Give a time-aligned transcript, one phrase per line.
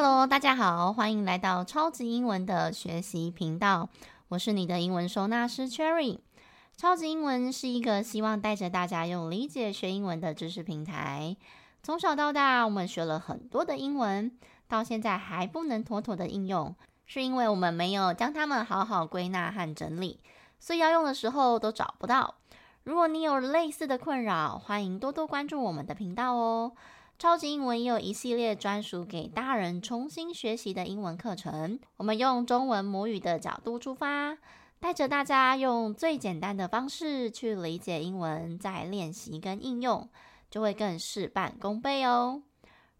[0.00, 3.88] Hello，大家好，欢迎来到超级英文的学习频道。
[4.28, 6.20] 我是你的英文收纳师 Cherry。
[6.76, 11.36] 超级英文是一个希望带着大家用理解学英文的知识平台。
[11.82, 14.30] 从小到大，我们学了很多的英文，
[14.68, 20.20] 到现在还不能妥妥的应用，是因为我们没有将它们好好归纳和整理，
[20.60, 22.36] 所以要用的时候都找不到。
[22.84, 26.70] 如果你有类似的困扰，欢迎多多关注我们的频道哦。
[27.18, 31.80] 超级英文也有一系列专属给大人重新学习的英文课程。
[31.96, 34.38] 我们用中文母语的角度出发，
[34.78, 40.08] 带着大家用最简单的方式去理解英文，再练习跟应用，
[40.48, 42.40] 就会更事半功倍哦。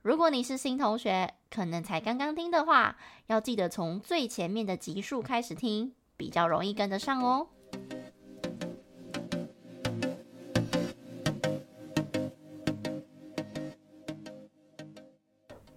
[0.03, 2.97] 如果你是新同学，可能才刚刚听的话，
[3.29, 7.47] 要记得从最前面的集数开始听，比较容易跟得上哦。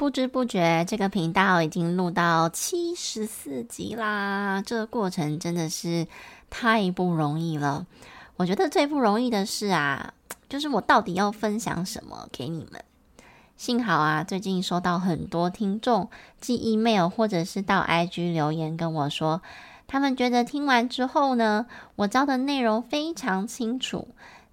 [0.01, 4.63] 不知不觉，这个频道已经录到七十四集啦！
[4.65, 6.07] 这个过程真的是
[6.49, 7.85] 太不容易了。
[8.35, 10.15] 我觉得最不容易的是啊，
[10.49, 12.83] 就是我到底要分享什么给你们。
[13.57, 19.43] 幸好啊，最近收到很多听众寄 email 或者是到 IG 留言跟我说，
[19.85, 24.07] 他们觉得听完之后呢，我教的内容非常清楚，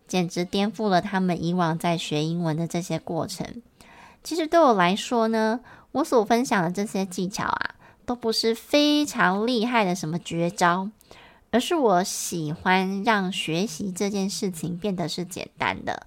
[0.06, 3.62] 简直颠覆了他们以往在学英文的这些过程。
[4.22, 5.60] 其实对我来说呢，
[5.92, 7.74] 我所分享的这些技巧啊，
[8.04, 10.90] 都不是非常厉害的什么绝招，
[11.50, 16.06] 而是我喜欢让学习这件事情变得是简单的。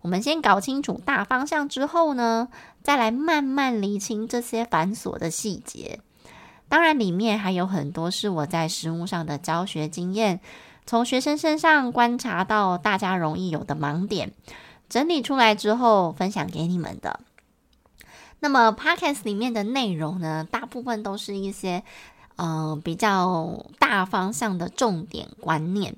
[0.00, 2.48] 我们先搞清楚大方向之后呢，
[2.82, 6.00] 再来慢慢厘清这些繁琐的细节。
[6.68, 10.40] 当然，里面还有很多是我在实务上的教学经验，
[10.86, 14.32] 从学生身上观察到大家容易有的盲点，
[14.88, 17.20] 整理出来之后分享给你们的。
[18.42, 21.84] 那么，Podcast 里面的内容呢，大部分都是一些，
[22.34, 25.94] 呃，比较大方向的重点观念。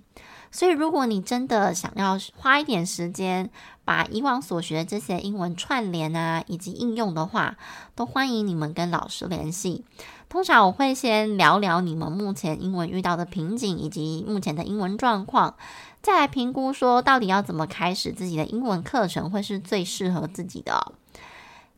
[0.51, 3.49] 所以，如果你真的想要花一点时间，
[3.87, 7.57] 把以往所学的这些英文串联啊，以及应用的话，
[7.95, 9.83] 都欢迎你们跟老师联系。
[10.29, 15.55] 通常我会先聊聊你们目前英文遇到的瓶颈，以及目前的英文状况，
[16.03, 20.93] 再来评估说到底要怎么开始自己的英文课程，会是最适合自己的。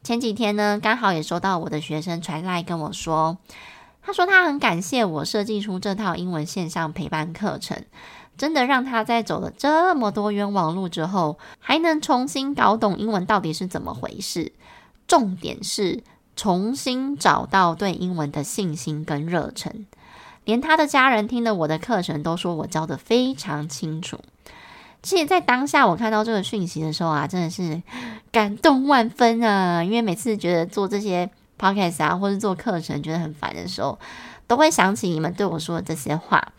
[0.06, 3.38] 前几天呢，刚好也收到我的学生传来跟我说，
[4.00, 7.84] 他说他很感谢我设计出这套英文线上陪伴课程，
[8.38, 14.52] 真的让他在走了这么多冤枉路之后，还能重新搞懂英文到底是怎么回事。
[15.08, 16.04] 重点是
[16.36, 19.86] 重新找到对英文的信心跟热忱，
[20.44, 24.20] 连他的家人听了我的课程都说我教得非常清楚。
[25.06, 27.80] 其实，在当下我看到这个讯息的时候啊，真的是
[28.32, 29.84] 感动万分啊！
[29.84, 33.96] 因为每次觉得做这些 podcast 啊，或是做课程觉得很烦的时候，
[34.48, 36.52] 都会想起你们对我说的这些话。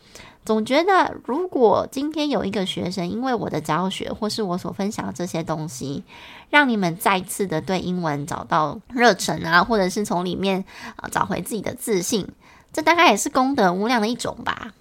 [0.45, 6.05] 总觉得，如果今天有一个学生因为我的教学，或是我所分享的这些东西，
[6.49, 10.63] 让你们再次的对英文找到热忱啊，或者是从里面
[10.95, 12.25] 啊找回自己的自信，
[12.71, 14.71] 这大概也是功德无量的一种吧。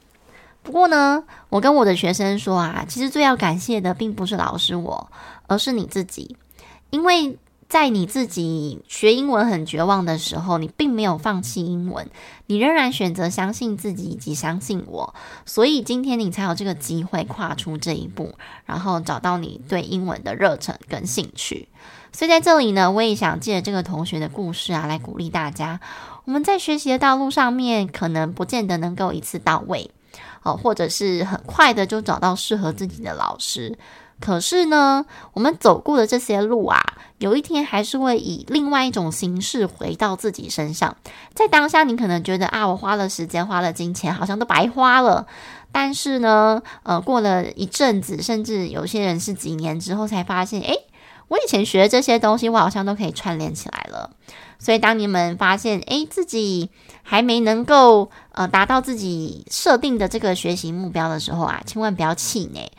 [0.66, 5.09] 不过呢，我跟我的学生说啊，其实最要感谢的并不是老师我，
[5.47, 6.37] 而是你自己，
[6.91, 7.38] 因为
[7.69, 12.10] 在你自己学英文很绝望的时候，你并没有放弃英文，
[12.47, 18.34] 你仍然选择相信自己以及相信我，所以今天你才有这个机会跨出这一步，
[18.65, 21.69] 然后找到你对英文的热忱跟兴趣。
[22.10, 25.78] 所以在这里呢，我也想借这个同学的故事啊，来鼓励大家，
[26.25, 29.93] 我们在学习的道路上面，可能不见得能够一次到位。
[30.47, 33.77] 哦，或者是很快的就找到适合自己的老师，
[34.21, 36.81] 可是呢，我们走过的这些路啊，
[37.19, 40.97] 有一天还是会以另外一种形式回到自己身上。
[41.34, 45.27] 在当下，你可能觉得啊，我花了时间，花了金钱，好像都白花了。
[45.73, 50.72] 但是呢，呃，过了一阵子，甚至有些人是几年之后才发现，诶，
[51.28, 54.10] 我以前学的这些东西，我好像都可以串联起来了。
[54.58, 56.70] 所以，当你们发现，诶，自己
[57.03, 62.70] 还没能够呃达到自己设定的这个学习目标的时候啊，千万不要气馁。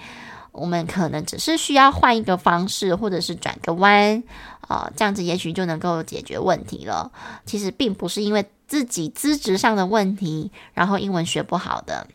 [0.52, 4.24] 我们可能只是需要换一个方式，或者是转个弯，
[4.62, 7.12] 啊、这样子也许就能够解决问题了。
[7.46, 12.08] 其实并不是因为自己资质上的问题，然后英文学不好的。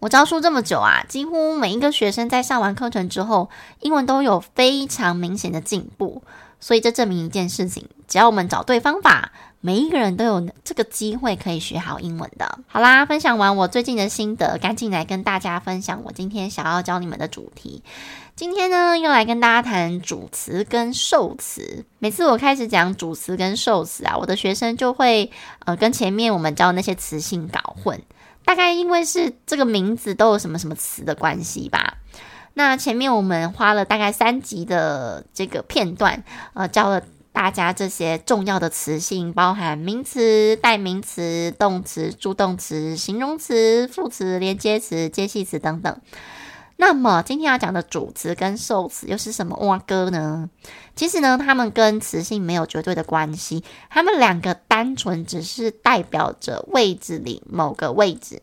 [0.00, 3.48] 我教书这么久啊，几乎每一个学生在上完课程之后，
[3.80, 6.22] 英文都有非常明显的进步。
[6.58, 12.58] 所以这证明一件事情：只要我们找对方法，每一个人都有这个机会可以学好英文的。
[12.66, 17.82] 好啦，分享完我最近的心得，赶紧来跟大家分享我今天想要教你们的主题。
[18.36, 21.84] 今天呢，又来跟大家谈主词跟受词。
[21.98, 25.30] 每次我开始讲主词跟受词啊，我的学生就会
[25.64, 28.00] 呃跟前面我们教的那些词性搞混。
[28.44, 31.94] 大概因为是这个名字都有什么什么词的关系吧。
[32.54, 36.22] 那前面我们花了大概三集的这个片段，
[36.54, 37.02] 呃，教了
[37.36, 46.00] 大家这些重要的词性，包含名词、代名词、动词、助动词、形容词、副词、连接词、介系词等等。
[46.78, 50.48] 那么今天要讲的主词跟受词又是什么哇哥呢？
[50.94, 58.40] 其实呢，他们跟词性没有绝对的关系，他们两个单纯只是代表着位置里某个位置。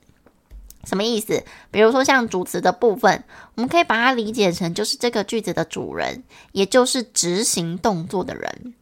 [0.83, 1.43] 什么意思？
[1.71, 3.23] 比如说像主词的部分，
[3.55, 8.73] 我们可以把它理解成就是这个句子的主人，也就是执行动作的人。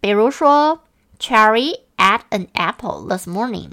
[0.00, 0.80] 比如说
[1.18, 3.70] ，Cherry ate an apple this morning，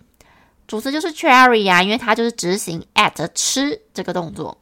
[0.67, 4.57] 主词就是 Cherry 呀，因为它就是执行 ate 吃这个动作。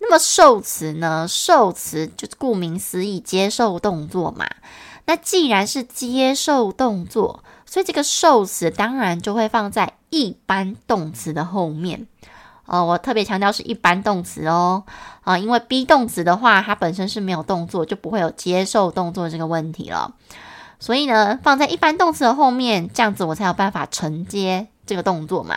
[0.00, 1.26] 那么受词呢？
[1.28, 4.48] 受词就是顾名思义，接受动作嘛。
[5.06, 12.06] 那既然是接受动作，所以这个受词当然就会放在一般动词的后面。
[12.68, 14.84] 哦，我特别强调是一般动词哦。
[15.22, 20.14] 啊，因为 be 动词的话，它本身是没有动作，就不会有接受动作这个问题了。
[20.78, 25.56] 所以呢，放在一般动词的后面，这样子我才有办法承接这个动作嘛。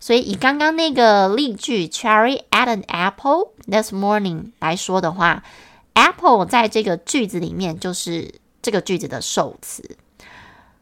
[0.00, 5.44] 所以以刚刚那个例句 Cherry ate an apple this morning 来说的话
[5.92, 9.98] ，apple 在这个句子里面就是这个句子的受词。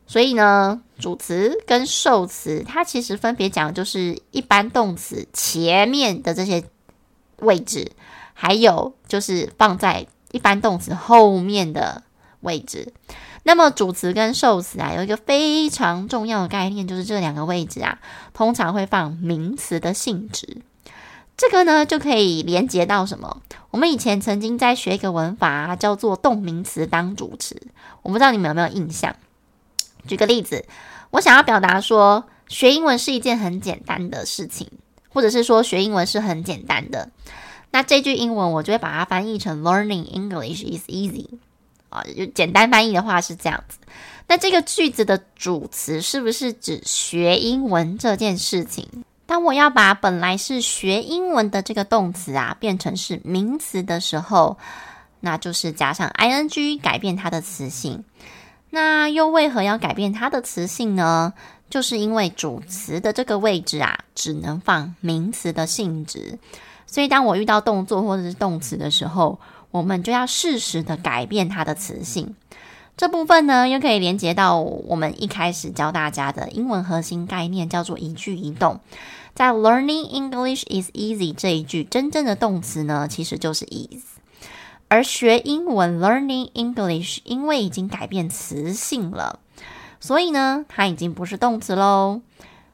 [0.09, 6.65] 所以呢，主词跟受词，它其实分别讲的就是一般动词前面的这些
[7.41, 7.93] 位置，
[8.33, 12.03] 还有就是放在一般动词后面的
[12.41, 12.95] 位置。
[13.43, 17.99] 那么主词跟受词啊，有一个非常重要的概念，就是这两个位置啊，
[18.33, 20.63] 通常会放名词的性质。
[21.37, 23.43] 这个呢，就可以连接到什么？
[23.71, 27.61] 我们以前曾经在学一个文法，叫做动名词当主词。
[28.01, 29.15] 我不知道你们有没有印象？
[30.06, 30.65] 举个例子，
[31.11, 34.69] 我想要表达说，学英文是一件很简单的事情，
[35.09, 37.11] 或者是说学英文是很简单的。
[37.71, 41.27] 那这句英文我就会把它翻译成 Learning English is easy。
[41.91, 43.79] 啊，就简单翻译的话是这样子。
[44.27, 48.87] 那这个句子的主词是不是指学英文这件事情？
[49.25, 54.59] 当我要把本来是学英文的这个动词啊变成是名词的时候，
[55.21, 58.05] 那就是加上 ing 改变它的词性。
[58.70, 61.32] 那又为何要改变它的词性呢？
[61.70, 66.38] 就是因为主词的这个位置啊，只能放名词的性质。
[66.87, 69.38] 所以当我遇到动作或者是动词的时候，
[69.70, 72.35] 我们就要适时的改变它的词性，
[72.97, 78.81] 这部分呢，又可以连接到我们一开始教大家的英文核心概念，叫做一句一动。
[79.35, 84.18] 在 Learning English is easy 这一句，真正的动词呢，其实就是 is。
[84.88, 89.38] 而学英文 Learning English，因为已经改变词性了，
[90.00, 92.23] 所以呢，它已经不是动词喽。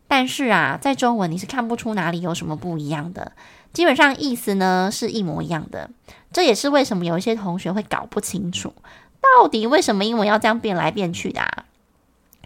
[0.06, 3.32] 但是啊，在中文你是看不出哪里有什么不一样的。
[3.72, 5.90] 基本上意思呢是一模一样的，
[6.32, 8.72] 这也是为什么有一些同学会搞不清楚，
[9.20, 11.64] 到底为什么英文要这样变来变去的啊？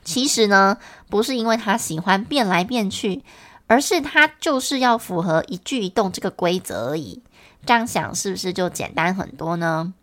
[0.03, 0.79] 其实呢，
[1.11, 3.23] 不是因为他喜欢变来变去，
[3.69, 7.23] 而是它就是要符合一句一动这个规则而已。
[7.65, 9.95] 这样想是不是就简单很多呢？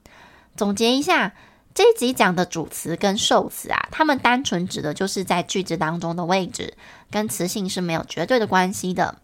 [0.55, 1.33] 总结一下，
[1.73, 6.75] 这一集讲的主词跟受词啊，他们单纯指的就是在句子当中的位置，
[7.11, 9.17] 跟词性是没有绝对的关系的。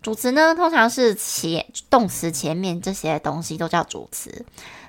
[0.00, 4.44] 主词呢，通常是前动词前面这些东西都叫主词。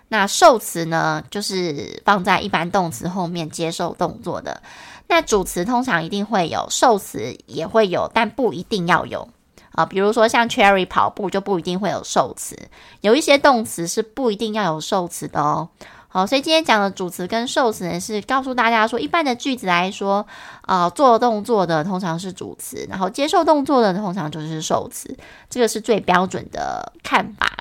[0.10, 4.62] 那受词呢，就是放在一般动词后面接受动作的。
[5.08, 9.28] 那主词通常一定会有，受词也会有，但不一定要有
[9.74, 9.86] 啊。
[9.86, 12.58] 比如说像 Cherry 跑步就不一定会有受词，
[13.02, 15.70] 有一些动词是不一定要有受词的哦。
[16.08, 20.26] 好，所以今天讲的主词跟受词呢，是告诉大家说，一般的句子来说，
[20.62, 25.18] 啊、呃，做动作的通常是主词，然后接受动作的通常就是受词，
[25.50, 27.52] 这个是最标准的看法。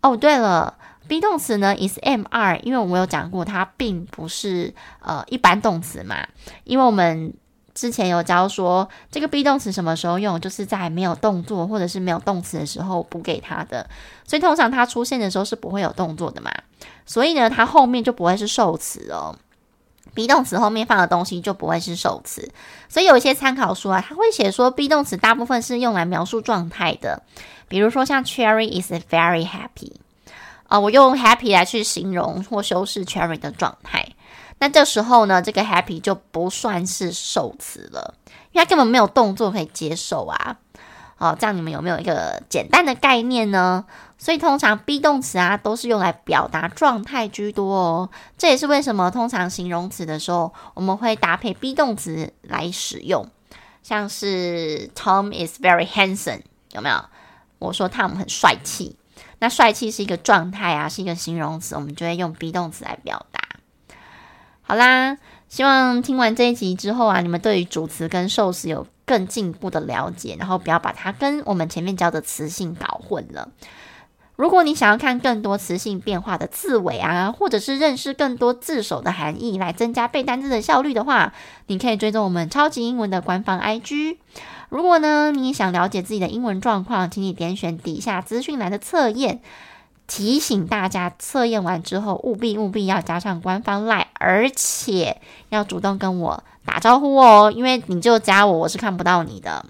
[0.00, 0.72] 哦，对了
[1.12, 6.26] ，be 动词呢，is am-are，因为我们有讲过，它并不是呃一般动词嘛，
[6.64, 7.34] 因为我们。
[7.74, 13.88] 之前有教说，这个 be 动词什么时候用，就是在没有动作或者是没有动词的时候补给它的，
[14.26, 16.52] 所以通常它出现的时候是不会有动作的嘛，
[17.06, 19.34] 所以呢，它后面就不会是受词哦
[20.14, 22.52] ，be 动词后面放的东西就不会是受词，
[22.90, 27.22] 所以有一些参考书啊，它会写说 be 动词大部分是用来描述状态的，
[27.68, 29.92] 比如说像 Cherry is very happy
[30.72, 34.08] 啊、我用 happy 来去形容或修饰 Cherry 的状态。
[34.58, 38.14] 那这时候呢，这个 happy 就不算是受词了，
[38.52, 40.56] 因为它根本没有动作可以接受啊。
[41.16, 43.84] 好，这样你们有没有一个简单的概念呢？
[44.16, 48.08] 所以通常 be 动词啊，都是用来表达状态居多哦。
[48.38, 53.28] 这也是为什么通常形容词的时候，我们会搭配 be 动词来使用。
[53.82, 57.04] 像是 Tom is very handsome，有没有？
[57.58, 58.96] 我说 Tom 很帅气，
[59.42, 63.40] 那帅气是一个状态啊，是一个形容词，我们就会用 be 动词来表达。
[64.60, 65.18] 好啦，
[65.48, 73.48] 希望听完这一集之后啊，你们对于主词跟受词有更进一步的了解，然后不要把它跟我们前面教的词性搞混了。
[74.36, 81.32] 如果你想要看更多词性变化的字尾啊，或者是认识更多字首的含义，来增加背单词的效率的话，
[81.66, 84.18] 你可以追踪我们超级英文的官方 IG。
[84.72, 89.42] 如果呢，你想了解自己的英文状况，请你点选底下资讯栏的测验。
[90.06, 99.66] 提醒大家，测验完之后务必务必要加上官方 LINE，而且要主动跟我打招呼哦，因为你就加我，我是看不到你的。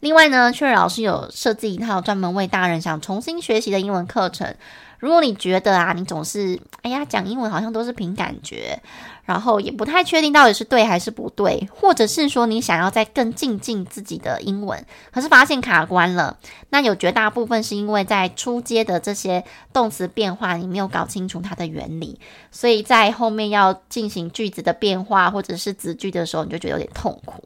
[0.00, 4.54] 另外呢，Cherry 老师有设计一套专门为大人想重新学习的英文课程。
[4.98, 8.80] 如果你觉得啊，你总是哎呀讲英文好像都是凭感觉，
[9.24, 16.36] 然后也不太确定到底是对还是不对，或者是说你想要再更进进自己的英文，可是发现卡关了，
[16.70, 22.18] 那有绝大部分是因为在初阶的这些动词变化你没有搞清楚它的原理，
[22.50, 27.44] 所以在后面要进行句子的变化或者是子句的时候，你就觉得有点痛苦。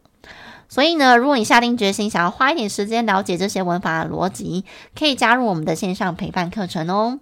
[0.69, 4.65] 所以呢，如果你下定决心想要花一点时间了解这些文法的逻辑，
[4.99, 7.21] 可以加入我们的线上陪伴课程哦。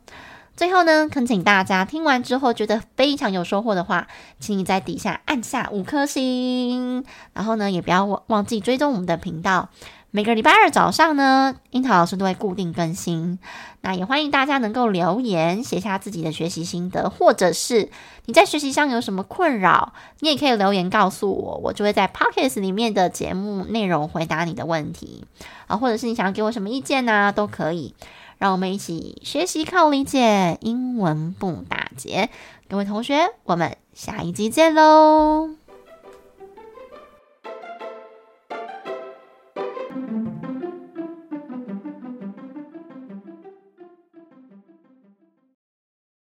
[0.57, 4.07] 最后呢，恳请大家听完之后觉得非常有收获的话，
[4.39, 9.69] 请你在底下按下五颗星，然后呢，也不要忘忘记追踪我们的频道。
[10.13, 13.41] 每个礼拜二早上呢，樱桃老师都会固定更新。
[13.81, 17.91] 那也欢迎大家能够留言写下自己的学习心得，或者是
[18.27, 25.25] 你在学习上有什么困扰，你也可以留言告诉我，我就会在 Podcast 里面的节目内容回答你的问题
[25.67, 27.93] 啊，或者是你想要给我什么意见呢，都可以。
[28.39, 32.31] 让我们一起学习靠理解，英文不打结。
[32.69, 35.51] 各位同学，我们下一集见喽！